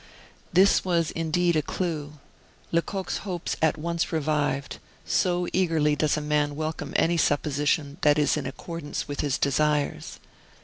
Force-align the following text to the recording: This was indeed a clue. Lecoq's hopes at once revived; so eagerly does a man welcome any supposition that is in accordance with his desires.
This 0.51 0.83
was 0.83 1.11
indeed 1.11 1.55
a 1.55 1.61
clue. 1.61 2.13
Lecoq's 2.71 3.17
hopes 3.17 3.55
at 3.61 3.77
once 3.77 4.11
revived; 4.11 4.79
so 5.05 5.47
eagerly 5.53 5.95
does 5.95 6.17
a 6.17 6.21
man 6.21 6.55
welcome 6.55 6.93
any 6.95 7.17
supposition 7.17 7.97
that 8.01 8.17
is 8.17 8.35
in 8.35 8.47
accordance 8.47 9.07
with 9.07 9.19
his 9.19 9.37
desires. 9.37 10.19